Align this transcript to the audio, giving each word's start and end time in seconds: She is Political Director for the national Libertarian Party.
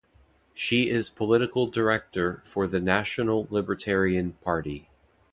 She 0.55 0.89
is 0.89 1.11
Political 1.11 1.67
Director 1.67 2.41
for 2.43 2.65
the 2.65 2.79
national 2.79 3.45
Libertarian 3.51 4.31
Party. 4.43 4.89